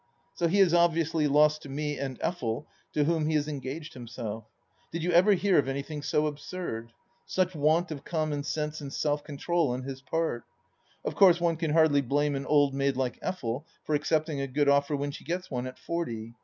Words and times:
So 0.33 0.47
he 0.47 0.59
is 0.61 0.73
obviously 0.73 1.27
lost 1.27 1.61
to 1.61 1.69
me 1.69 1.99
and 1.99 2.19
Effel, 2.21 2.65
to 2.93 3.03
whom 3.03 3.27
he 3.27 3.35
has 3.35 3.47
engaged 3.47 3.93
himself. 3.93 4.45
Did 4.91 5.03
you 5.03 5.11
ever 5.11 5.33
hear 5.33 5.59
of 5.59 5.67
anything 5.67 6.01
so 6.01 6.25
absurd? 6.25 6.91
Such 7.27 7.53
want 7.53 7.91
of 7.91 8.03
common 8.03 8.41
sense 8.43 8.81
and 8.81 8.91
self 8.91 9.23
control 9.23 9.69
on 9.69 9.83
his 9.83 10.01
part 10.01 10.43
I 10.43 11.07
Of 11.09 11.13
course 11.13 11.39
one 11.39 11.55
can 11.57 11.69
hardly 11.73 12.01
blame 12.01 12.33
an 12.33 12.47
old 12.47 12.73
maid 12.73 12.97
like 12.97 13.21
Effel 13.21 13.63
for 13.85 13.93
accepting 13.93 14.39
a 14.41 14.47
good 14.47 14.67
offer 14.67 14.95
when 14.95 15.11
she 15.11 15.23
gets 15.23 15.51
one, 15.51 15.67
at 15.67 15.77
forty. 15.77 16.33